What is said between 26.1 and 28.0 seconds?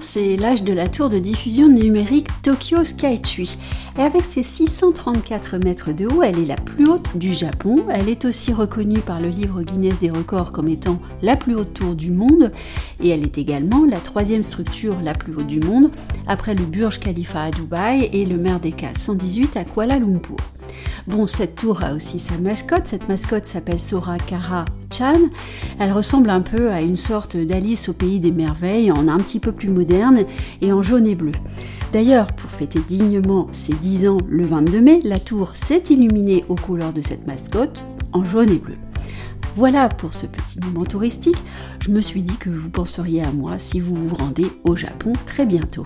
un peu à une sorte d'Alice au